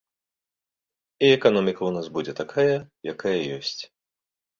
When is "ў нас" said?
1.85-2.07